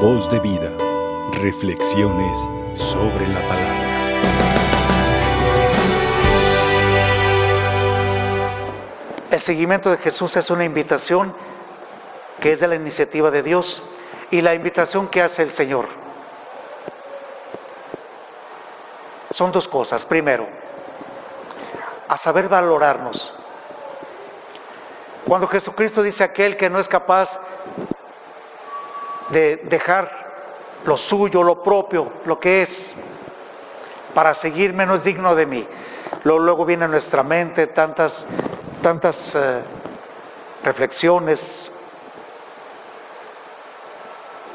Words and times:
Voz 0.00 0.28
de 0.28 0.38
vida. 0.40 0.76
Reflexiones 1.40 2.46
sobre 2.74 3.26
la 3.28 3.40
palabra. 3.48 3.86
El 9.30 9.40
seguimiento 9.40 9.90
de 9.90 9.96
Jesús 9.96 10.36
es 10.36 10.50
una 10.50 10.66
invitación 10.66 11.34
que 12.42 12.52
es 12.52 12.60
de 12.60 12.68
la 12.68 12.74
iniciativa 12.74 13.30
de 13.30 13.42
Dios 13.42 13.82
y 14.30 14.42
la 14.42 14.54
invitación 14.54 15.08
que 15.08 15.22
hace 15.22 15.42
el 15.42 15.54
Señor. 15.54 15.86
Son 19.30 19.50
dos 19.50 19.66
cosas. 19.66 20.04
Primero, 20.04 20.46
a 22.06 22.18
saber 22.18 22.50
valorarnos. 22.50 23.32
Cuando 25.26 25.48
Jesucristo 25.48 26.02
dice 26.02 26.22
aquel 26.22 26.58
que 26.58 26.68
no 26.68 26.78
es 26.78 26.86
capaz 26.86 27.40
de 29.30 29.56
dejar 29.56 30.26
lo 30.84 30.96
suyo, 30.96 31.42
lo 31.42 31.62
propio, 31.62 32.12
lo 32.24 32.38
que 32.38 32.62
es, 32.62 32.92
para 34.14 34.34
seguirme 34.34 34.86
no 34.86 34.94
es 34.94 35.02
digno 35.02 35.34
de 35.34 35.46
mí. 35.46 35.66
Luego, 36.24 36.40
luego 36.40 36.64
viene 36.64 36.84
a 36.84 36.88
nuestra 36.88 37.22
mente 37.22 37.66
tantas, 37.66 38.26
tantas 38.82 39.34
eh, 39.34 39.62
reflexiones. 40.64 41.70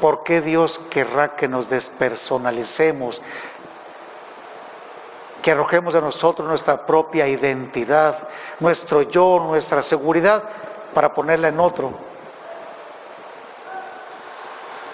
¿Por 0.00 0.24
qué 0.24 0.40
Dios 0.40 0.80
querrá 0.90 1.36
que 1.36 1.48
nos 1.48 1.68
despersonalicemos? 1.68 3.22
Que 5.42 5.52
arrojemos 5.52 5.94
de 5.94 6.00
nosotros 6.00 6.48
nuestra 6.48 6.86
propia 6.86 7.28
identidad, 7.28 8.28
nuestro 8.58 9.02
yo, 9.02 9.44
nuestra 9.46 9.82
seguridad, 9.82 10.42
para 10.94 11.14
ponerla 11.14 11.48
en 11.48 11.60
otro. 11.60 12.11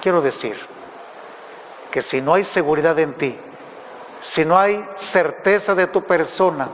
Quiero 0.01 0.21
decir 0.21 0.59
que 1.91 2.03
si 2.03 2.21
no 2.21 2.35
hay 2.35 2.45
seguridad 2.45 2.99
en 2.99 3.15
ti, 3.15 3.39
si 4.21 4.45
no 4.45 4.59
hay 4.59 4.87
certeza 4.97 5.75
de 5.75 5.87
tu 5.87 6.03
persona, 6.05 6.69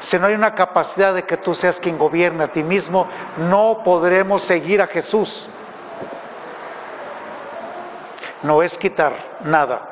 si 0.00 0.18
no 0.18 0.26
hay 0.26 0.34
una 0.34 0.54
capacidad 0.54 1.12
de 1.12 1.24
que 1.24 1.36
tú 1.36 1.54
seas 1.54 1.80
quien 1.80 1.98
gobierne 1.98 2.44
a 2.44 2.48
ti 2.48 2.62
mismo, 2.62 3.08
no 3.36 3.82
podremos 3.84 4.42
seguir 4.42 4.80
a 4.80 4.86
Jesús. 4.86 5.48
No 8.42 8.62
es 8.62 8.78
quitar 8.78 9.12
nada, 9.44 9.90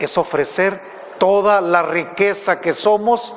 es 0.00 0.18
ofrecer 0.18 0.80
toda 1.18 1.60
la 1.60 1.82
riqueza 1.82 2.60
que 2.60 2.72
somos 2.72 3.34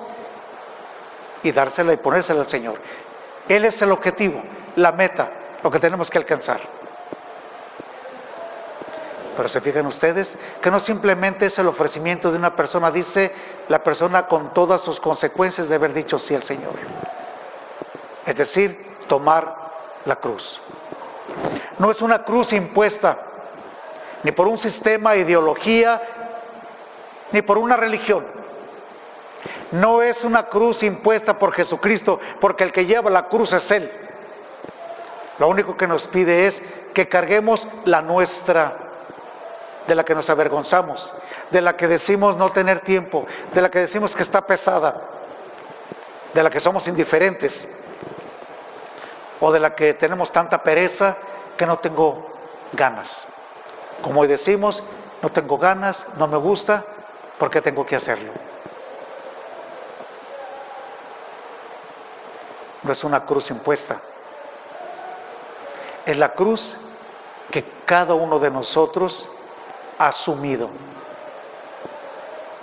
y 1.44 1.52
dársela 1.52 1.94
y 1.94 1.98
ponérsela 1.98 2.42
al 2.42 2.50
Señor. 2.50 2.76
Él 3.48 3.66
es 3.66 3.82
el 3.84 3.92
objetivo, 3.92 4.42
la 4.76 4.92
meta, 4.92 5.30
lo 5.64 5.72
que 5.72 5.80
tenemos 5.80 6.10
que 6.10 6.18
alcanzar. 6.18 6.62
Pero 9.36 9.48
se 9.48 9.62
fijan 9.62 9.86
ustedes 9.86 10.38
que 10.62 10.70
no 10.70 10.80
simplemente 10.80 11.46
es 11.46 11.58
el 11.60 11.68
ofrecimiento 11.68 12.32
de 12.32 12.38
una 12.38 12.56
persona, 12.56 12.92
dice 12.92 13.32
la 13.70 13.84
persona 13.84 14.28
con 14.28 14.54
todas 14.54 14.82
sus 14.82 15.00
consecuencias 15.00 15.70
de 15.70 15.76
haber 15.76 15.94
dicho 15.94 16.20
sí 16.20 16.36
al 16.36 16.44
Señor. 16.44 16.74
Es 18.26 18.36
decir, 18.36 18.98
tomar 19.08 19.72
la 20.06 20.18
cruz. 20.18 20.62
No 21.80 21.90
es 21.90 22.02
una 22.02 22.24
cruz 22.24 22.54
impuesta 22.54 23.18
ni 24.24 24.32
por 24.32 24.48
un 24.48 24.58
sistema, 24.58 25.16
ideología, 25.16 26.02
ni 27.32 27.42
por 27.42 27.58
una 27.58 27.78
religión. 27.78 28.26
No 29.72 30.02
es 30.02 30.24
una 30.24 30.48
cruz 30.48 30.84
impuesta 30.84 31.40
por 31.40 31.54
Jesucristo, 31.54 32.20
porque 32.40 32.64
el 32.66 32.72
que 32.72 32.86
lleva 32.86 33.10
la 33.10 33.28
cruz 33.28 33.54
es 33.54 33.72
Él. 33.72 33.92
Lo 35.42 35.48
único 35.48 35.76
que 35.76 35.88
nos 35.88 36.06
pide 36.06 36.46
es 36.46 36.62
que 36.94 37.10
carguemos 37.10 37.68
la 37.86 38.04
nuestra, 38.04 38.78
de 39.88 39.96
la 39.96 40.06
que 40.06 40.14
nos 40.14 40.30
avergonzamos, 40.30 41.16
de 41.50 41.62
la 41.62 41.76
que 41.76 41.88
decimos 41.88 42.38
no 42.38 42.52
tener 42.52 42.82
tiempo, 42.82 43.26
de 43.52 43.62
la 43.64 43.72
que 43.72 43.80
decimos 43.80 44.16
que 44.16 44.22
está 44.22 44.46
pesada, 44.46 45.02
de 46.36 46.44
la 46.44 46.52
que 46.52 46.60
somos 46.60 46.88
indiferentes, 46.88 47.68
o 49.40 49.52
de 49.52 49.60
la 49.60 49.74
que 49.74 49.96
tenemos 49.96 50.32
tanta 50.32 50.62
pereza 50.62 51.18
que 51.58 51.66
no 51.66 51.80
tengo 51.80 52.34
ganas. 52.74 53.26
Como 54.04 54.22
hoy 54.22 54.28
decimos, 54.28 54.84
no 55.24 55.32
tengo 55.32 55.58
ganas, 55.58 56.06
no 56.18 56.28
me 56.28 56.38
gusta, 56.38 56.86
¿por 57.40 57.50
qué 57.50 57.62
tengo 57.62 57.84
que 57.84 57.96
hacerlo? 57.96 58.32
No 62.84 62.92
es 62.92 63.04
una 63.04 63.26
cruz 63.26 63.50
impuesta. 63.50 64.00
Es 66.12 66.18
la 66.18 66.34
cruz 66.34 66.76
que 67.52 67.64
cada 67.86 68.16
uno 68.16 68.38
de 68.38 68.52
nosotros 68.52 69.30
ha 69.98 70.10
asumido, 70.10 70.70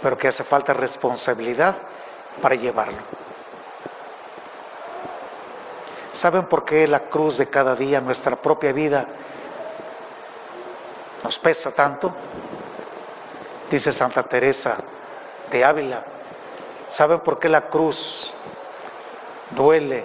pero 0.03 0.19
que 0.19 0.28
hace 0.28 0.44
falta 0.44 0.75
responsabilidad 0.75 1.75
para 2.42 2.56
llevarlo. 2.56 2.98
¿Saben 6.12 6.44
por 6.44 6.66
qué 6.66 6.87
la 6.87 7.08
cruz 7.08 7.38
de 7.38 7.48
cada 7.48 7.75
día, 7.75 8.03
nuestra 8.03 8.37
propia 8.37 8.75
vida, 8.75 9.06
nos 11.25 11.38
pesa 11.38 11.70
tanto? 11.70 12.12
Dice 13.70 13.92
Santa 13.92 14.25
Teresa 14.25 14.76
de 15.50 15.64
Ávila. 15.64 16.04
¿Saben 16.91 17.20
por 17.20 17.38
qué 17.38 17.48
la 17.48 17.62
cruz 17.62 18.31
duele? 19.53 20.04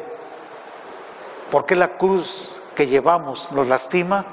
¿Por 1.51 1.65
qué 1.65 1.75
la 1.75 1.89
cruz 1.89 2.62
que 2.75 2.87
llevamos 2.87 3.51
nos 3.51 3.67
lastima? 3.67 4.25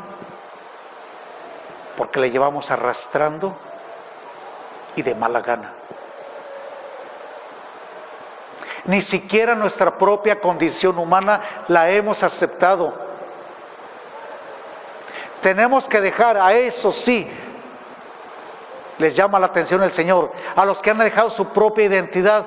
Porque 1.97 2.21
la 2.21 2.27
llevamos 2.27 2.71
arrastrando 2.71 3.55
y 4.97 5.03
de 5.03 5.15
mala 5.15 5.41
gana. 5.41 5.75
Ni 8.87 9.03
siquiera 9.03 9.55
nuestra 9.55 9.97
propia 9.99 10.41
condición 10.41 10.99
humana 10.99 11.41
la 11.69 11.91
hemos 11.91 12.23
aceptado. 12.23 12.95
Tenemos 15.43 15.87
que 15.87 16.01
dejar 16.01 16.37
a 16.37 16.53
eso 16.53 16.93
sí, 16.93 17.31
les 18.99 19.17
llama 19.17 19.39
la 19.39 19.47
atención 19.47 19.83
el 19.83 19.93
Señor, 19.93 20.33
a 20.55 20.65
los 20.65 20.81
que 20.81 20.91
han 20.91 20.99
dejado 20.99 21.31
su 21.31 21.49
propia 21.49 21.87
identidad 21.87 22.47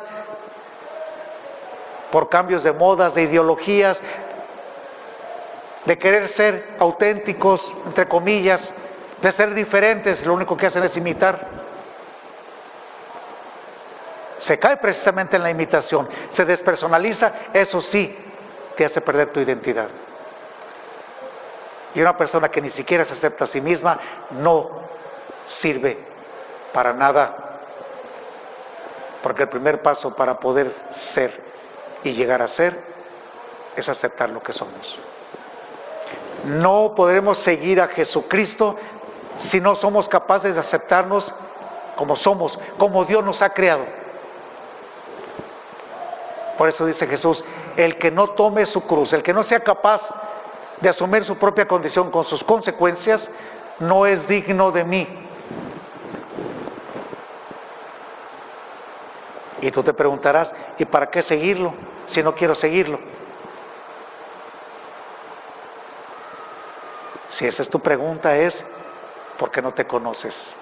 por 2.12 2.30
cambios 2.30 2.62
de 2.62 2.72
modas, 2.72 3.16
de 3.16 3.24
ideologías, 3.24 4.02
de 5.86 5.98
querer 5.98 6.30
ser 6.30 6.76
auténticos, 6.80 7.74
entre 7.86 8.08
comillas, 8.08 8.74
de 9.22 9.32
ser 9.32 9.54
diferentes, 9.54 10.26
lo 10.26 10.34
único 10.34 10.58
que 10.58 10.68
hacen 10.68 10.84
es 10.84 10.98
imitar. 10.98 11.48
Se 14.40 14.60
cae 14.60 14.78
precisamente 14.78 15.38
en 15.38 15.44
la 15.44 15.50
imitación, 15.50 16.08
se 16.30 16.46
despersonaliza, 16.46 17.34
eso 17.54 17.80
sí, 17.82 18.18
te 18.76 18.86
hace 18.86 19.02
perder 19.02 19.30
tu 19.30 19.40
identidad. 19.40 19.88
Y 21.96 22.02
una 22.02 22.18
persona 22.18 22.50
que 22.50 22.62
ni 22.62 22.70
siquiera 22.70 23.06
se 23.06 23.14
acepta 23.14 23.44
a 23.44 23.48
sí 23.48 23.62
misma 23.62 24.00
no 24.32 24.70
sirve 25.46 25.98
para 26.74 26.94
nada. 26.94 27.60
Porque 29.22 29.44
el 29.44 29.50
primer 29.50 29.82
paso 29.82 30.16
para 30.16 30.40
poder 30.40 30.74
ser 30.92 31.40
y 32.04 32.14
llegar 32.14 32.42
a 32.42 32.48
ser 32.48 32.78
es 33.76 33.88
aceptar 33.88 34.30
lo 34.30 34.42
que 34.42 34.52
somos. 34.52 35.00
No 36.44 36.94
podremos 36.96 37.38
seguir 37.38 37.80
a 37.80 37.88
Jesucristo 37.88 38.76
si 39.38 39.62
no 39.62 39.76
somos 39.76 40.08
capaces 40.08 40.56
de 40.56 40.60
aceptarnos 40.60 41.34
como 41.96 42.16
somos, 42.16 42.60
como 42.78 43.06
Dios 43.06 43.24
nos 43.24 43.42
ha 43.42 43.50
creado. 43.50 43.86
Por 46.58 46.70
eso 46.70 46.86
dice 46.86 47.08
Jesús, 47.08 47.44
el 47.78 47.98
que 47.98 48.12
no 48.12 48.28
tome 48.28 48.66
su 48.66 48.82
cruz, 48.82 49.14
el 49.14 49.24
que 49.24 49.34
no 49.34 49.44
sea 49.44 49.60
capaz 49.60 50.10
de 50.82 50.90
asumir 50.90 51.24
su 51.24 51.38
propia 51.38 51.68
condición 51.68 52.12
con 52.12 52.26
sus 52.26 52.44
consecuencias, 52.44 53.30
no 53.80 54.06
es 54.06 54.28
digno 54.28 54.72
de 54.72 54.84
mí. 54.84 55.08
Y 59.62 59.72
tú 59.72 59.82
te 59.82 59.94
preguntarás, 59.94 60.54
¿y 60.78 60.86
para 60.86 61.10
qué 61.10 61.22
seguirlo 61.22 61.74
si 62.06 62.22
no 62.22 62.36
quiero 62.36 62.54
seguirlo? 62.54 63.00
Si 67.44 67.48
esa 67.48 67.62
es 67.62 67.70
tu 67.70 67.82
pregunta 67.82 68.38
es, 68.38 68.64
¿por 69.38 69.52
qué 69.52 69.62
no 69.62 69.74
te 69.74 69.86
conoces? 69.86 70.54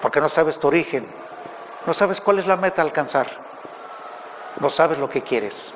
Porque 0.00 0.18
no 0.18 0.30
sabes 0.30 0.58
tu 0.58 0.68
origen, 0.68 1.06
no 1.84 1.92
sabes 1.92 2.22
cuál 2.22 2.38
es 2.38 2.46
la 2.46 2.56
meta 2.56 2.80
a 2.80 2.86
alcanzar, 2.86 3.28
no 4.60 4.70
sabes 4.70 4.96
lo 4.96 5.10
que 5.10 5.20
quieres. 5.20 5.74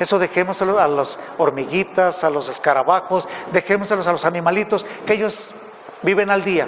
Eso 0.00 0.18
dejémoselo 0.18 0.80
a 0.80 0.88
las 0.88 1.20
hormiguitas, 1.36 2.24
a 2.24 2.30
los 2.30 2.48
escarabajos, 2.48 3.28
dejémoselos 3.52 4.08
a 4.08 4.10
los 4.10 4.24
animalitos, 4.24 4.84
que 5.06 5.12
ellos 5.12 5.52
viven 6.02 6.30
al 6.30 6.42
día, 6.42 6.66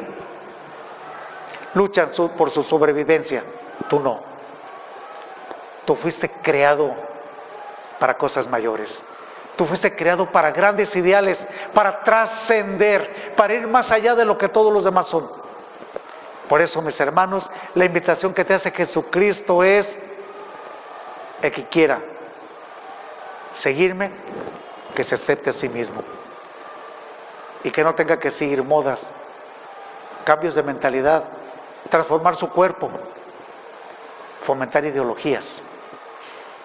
luchan 1.74 2.12
por 2.38 2.50
su 2.50 2.62
sobrevivencia, 2.62 3.42
tú 3.88 3.98
no. 3.98 4.22
Tú 5.84 5.96
fuiste 5.96 6.30
creado 6.30 6.94
para 7.98 8.16
cosas 8.16 8.46
mayores. 8.46 9.02
Tú 9.60 9.66
fuiste 9.66 9.94
creado 9.94 10.24
para 10.24 10.52
grandes 10.52 10.96
ideales, 10.96 11.44
para 11.74 12.02
trascender, 12.02 13.34
para 13.36 13.52
ir 13.52 13.68
más 13.68 13.90
allá 13.92 14.14
de 14.14 14.24
lo 14.24 14.38
que 14.38 14.48
todos 14.48 14.72
los 14.72 14.84
demás 14.84 15.06
son. 15.06 15.30
Por 16.48 16.62
eso, 16.62 16.80
mis 16.80 16.98
hermanos, 16.98 17.50
la 17.74 17.84
invitación 17.84 18.32
que 18.32 18.42
te 18.42 18.54
hace 18.54 18.70
Jesucristo 18.70 19.62
es 19.62 19.98
el 21.42 21.52
que 21.52 21.66
quiera 21.66 22.00
seguirme, 23.52 24.10
que 24.94 25.04
se 25.04 25.16
acepte 25.16 25.50
a 25.50 25.52
sí 25.52 25.68
mismo 25.68 26.02
y 27.62 27.70
que 27.70 27.84
no 27.84 27.94
tenga 27.94 28.18
que 28.18 28.30
seguir 28.30 28.64
modas, 28.64 29.08
cambios 30.24 30.54
de 30.54 30.62
mentalidad, 30.62 31.24
transformar 31.90 32.34
su 32.34 32.48
cuerpo, 32.48 32.90
fomentar 34.40 34.86
ideologías. 34.86 35.60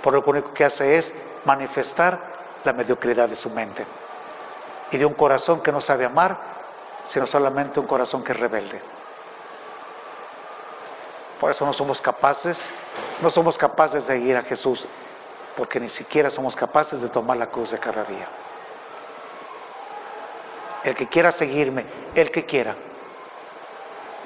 Por 0.02 0.14
lo 0.14 0.24
único 0.26 0.54
que 0.54 0.64
hace 0.64 0.98
es 0.98 1.14
manifestar 1.44 2.35
la 2.66 2.74
mediocridad 2.74 3.30
de 3.30 3.36
su 3.36 3.50
mente 3.52 3.86
y 4.92 4.98
de 4.98 5.06
un 5.06 5.14
corazón 5.14 5.62
que 5.62 5.72
no 5.72 5.80
sabe 5.80 6.06
amar, 6.06 6.38
sino 7.06 7.26
solamente 7.26 7.80
un 7.80 7.86
corazón 7.86 8.24
que 8.24 8.34
es 8.34 8.40
rebelde. 8.40 8.82
Por 11.40 11.52
eso 11.52 11.66
no 11.66 11.74
somos 11.74 12.02
capaces, 12.02 12.70
no 13.22 13.30
somos 13.30 13.58
capaces 13.58 14.08
de 14.08 14.16
seguir 14.16 14.36
a 14.36 14.44
Jesús, 14.44 14.86
porque 15.56 15.80
ni 15.80 15.90
siquiera 15.90 16.30
somos 16.30 16.56
capaces 16.56 17.02
de 17.02 17.10
tomar 17.10 17.38
la 17.38 17.48
cruz 17.48 17.72
de 17.72 17.80
cada 17.80 18.04
día. 18.04 18.28
El 20.84 20.96
que 20.96 21.08
quiera 21.08 21.32
seguirme, 21.32 21.86
el 22.16 22.32
que 22.32 22.46
quiera, 22.46 22.76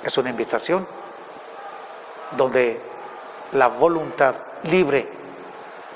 es 0.03 0.17
una 0.17 0.29
invitación 0.29 0.87
donde 2.37 2.81
la 3.53 3.67
voluntad 3.67 4.35
libre, 4.63 5.09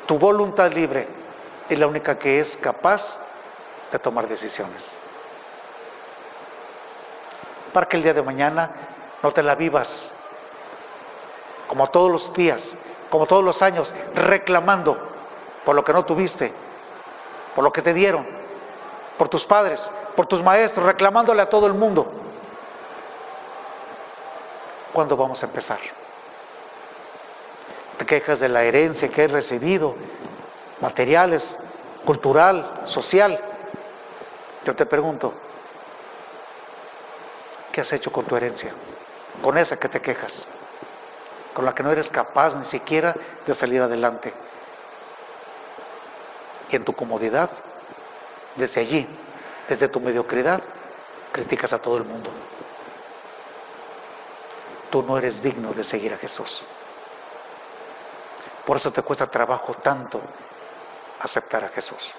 tu 0.06 0.18
voluntad 0.18 0.72
libre, 0.72 1.23
es 1.70 1.80
la 1.80 1.88
única 1.88 2.18
que 2.18 2.40
es 2.40 2.58
capaz 2.58 3.20
de 3.92 4.00
tomar 4.00 4.28
decisiones. 4.28 4.96
Para 7.72 7.88
que 7.88 7.98
el 7.98 8.04
día 8.04 8.14
de 8.14 8.22
mañana 8.22 8.72
no 9.22 9.32
te 9.32 9.42
la 9.42 9.56
vivas 9.56 10.14
como 11.68 11.90
todos 11.90 12.12
los 12.12 12.34
días, 12.34 12.76
como 13.10 13.26
todos 13.26 13.44
los 13.44 13.62
años, 13.62 13.94
reclamando 14.14 14.98
por 15.66 15.76
lo 15.76 15.84
que 15.84 15.94
no 15.94 16.06
tuviste, 16.06 16.54
por 17.56 17.64
lo 17.64 17.72
que 17.72 17.82
te 17.82 17.94
dieron, 17.94 18.28
por 19.18 19.30
tus 19.30 19.46
padres, 19.46 19.90
por 20.16 20.28
tus 20.28 20.44
maestros, 20.44 20.86
reclamándole 20.86 21.42
a 21.42 21.50
todo 21.50 21.68
el 21.68 21.74
mundo. 21.74 22.12
¿Cuándo 24.92 25.18
vamos 25.18 25.42
a 25.42 25.48
empezar? 25.48 25.80
Te 27.98 28.06
quejas 28.06 28.40
de 28.40 28.50
la 28.50 28.64
herencia 28.64 29.10
que 29.10 29.24
has 29.24 29.32
recibido, 29.32 29.96
materiales, 30.84 31.60
cultural, 32.06 32.84
social. 32.86 33.40
Yo 34.66 34.76
te 34.76 34.86
pregunto, 34.86 35.34
¿qué 37.72 37.80
has 37.82 37.94
hecho 37.94 38.12
con 38.12 38.26
tu 38.26 38.36
herencia? 38.36 38.74
Con 39.42 39.58
esa 39.58 39.78
que 39.78 39.88
te 39.88 40.02
quejas, 40.02 40.44
con 41.54 41.64
la 41.64 41.74
que 41.74 41.84
no 41.84 41.92
eres 41.92 42.10
capaz 42.10 42.56
ni 42.58 42.66
siquiera 42.66 43.16
de 43.48 43.54
salir 43.54 43.82
adelante. 43.82 44.34
Y 46.70 46.76
en 46.76 46.84
tu 46.84 46.94
comodidad, 46.94 47.50
desde 48.58 48.82
allí, 48.82 49.08
desde 49.70 49.88
tu 49.88 50.02
mediocridad, 50.02 50.62
criticas 51.32 51.72
a 51.72 51.80
todo 51.80 51.98
el 51.98 52.04
mundo 52.04 52.30
tú 54.92 55.02
no 55.02 55.18
eres 55.18 55.42
digno 55.42 55.74
de 55.74 55.84
seguir 55.84 56.14
a 56.14 56.18
Jesús. 56.18 56.62
Por 58.64 58.78
eso 58.78 58.94
te 58.94 59.02
cuesta 59.02 59.26
trabajo 59.26 59.74
tanto 59.74 60.22
aceptar 61.24 61.64
a 61.64 61.70
Jesús. 61.70 62.12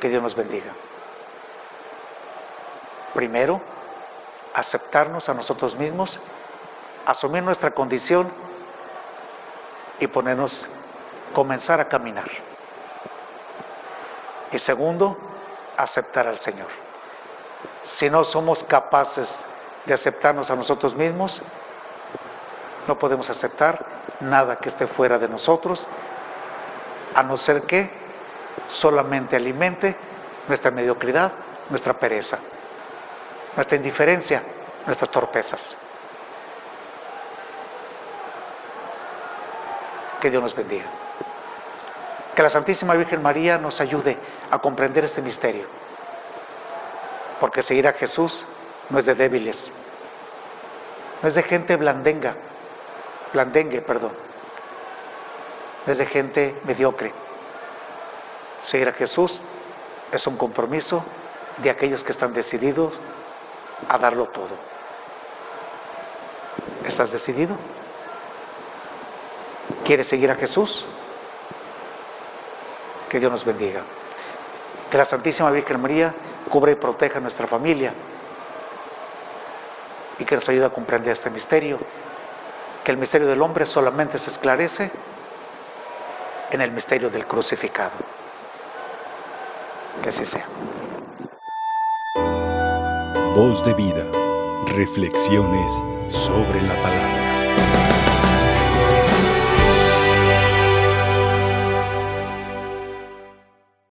Que 0.00 0.08
Dios 0.08 0.22
nos 0.22 0.36
bendiga. 0.36 0.70
Primero, 3.14 3.60
aceptarnos 4.54 5.28
a 5.28 5.34
nosotros 5.34 5.76
mismos, 5.76 6.20
asumir 7.06 7.42
nuestra 7.42 7.70
condición 7.72 8.30
y 9.98 10.06
ponernos, 10.06 10.66
comenzar 11.34 11.80
a 11.80 11.88
caminar. 11.88 12.30
Y 14.52 14.58
segundo, 14.58 15.16
aceptar 15.76 16.26
al 16.26 16.40
Señor. 16.40 16.68
Si 17.84 18.10
no 18.10 18.22
somos 18.24 18.62
capaces 18.62 19.44
de 19.86 19.94
aceptarnos 19.94 20.50
a 20.50 20.56
nosotros 20.56 20.94
mismos, 20.94 21.42
no 22.86 22.98
podemos 22.98 23.30
aceptar 23.30 23.86
nada 24.20 24.58
que 24.58 24.68
esté 24.68 24.86
fuera 24.86 25.18
de 25.18 25.28
nosotros, 25.28 25.86
a 27.14 27.22
no 27.22 27.36
ser 27.36 27.62
que 27.62 27.90
solamente 28.68 29.36
alimente 29.36 29.96
nuestra 30.48 30.70
mediocridad, 30.70 31.32
nuestra 31.70 31.94
pereza, 31.94 32.38
nuestra 33.56 33.76
indiferencia, 33.76 34.42
nuestras 34.86 35.10
torpezas. 35.10 35.76
Que 40.20 40.30
Dios 40.30 40.42
nos 40.42 40.54
bendiga. 40.54 40.86
Que 42.34 42.42
la 42.42 42.50
Santísima 42.50 42.94
Virgen 42.94 43.22
María 43.22 43.58
nos 43.58 43.80
ayude 43.80 44.16
a 44.50 44.58
comprender 44.58 45.04
este 45.04 45.20
misterio. 45.20 45.66
Porque 47.40 47.62
seguir 47.62 47.88
a 47.88 47.92
Jesús 47.92 48.46
no 48.88 48.98
es 48.98 49.06
de 49.06 49.14
débiles, 49.14 49.70
no 51.22 51.28
es 51.28 51.34
de 51.34 51.42
gente 51.42 51.76
blandenga, 51.76 52.36
blandengue, 53.32 53.80
perdón, 53.80 54.12
no 55.86 55.92
es 55.92 55.98
de 55.98 56.06
gente 56.06 56.54
mediocre. 56.64 57.12
Seguir 58.62 58.88
a 58.88 58.92
Jesús 58.92 59.40
es 60.12 60.26
un 60.26 60.36
compromiso 60.36 61.02
de 61.58 61.70
aquellos 61.70 62.04
que 62.04 62.12
están 62.12 62.32
decididos 62.32 62.94
a 63.88 63.98
darlo 63.98 64.26
todo. 64.26 64.54
¿Estás 66.86 67.12
decidido? 67.12 67.56
¿Quieres 69.84 70.06
seguir 70.06 70.30
a 70.30 70.36
Jesús? 70.36 70.84
Que 73.08 73.18
Dios 73.18 73.32
nos 73.32 73.44
bendiga. 73.44 73.82
Que 74.90 74.98
la 74.98 75.04
Santísima 75.04 75.50
Virgen 75.50 75.80
María 75.80 76.14
cubra 76.48 76.70
y 76.70 76.76
proteja 76.76 77.18
a 77.18 77.20
nuestra 77.20 77.46
familia 77.46 77.92
y 80.18 80.24
que 80.24 80.34
nos 80.34 80.48
ayude 80.48 80.66
a 80.66 80.70
comprender 80.70 81.12
este 81.12 81.30
misterio, 81.30 81.78
que 82.84 82.90
el 82.90 82.96
misterio 82.96 83.26
del 83.26 83.42
hombre 83.42 83.66
solamente 83.66 84.18
se 84.18 84.30
esclarece 84.30 84.90
en 86.52 86.60
el 86.60 86.70
misterio 86.70 87.10
del 87.10 87.26
crucificado. 87.26 87.96
Que 90.02 90.10
así 90.10 90.24
sea. 90.24 90.46
Voz 93.34 93.64
de 93.64 93.72
vida, 93.72 94.04
reflexiones 94.66 95.82
sobre 96.08 96.60
la 96.62 96.80
palabra. 96.82 97.31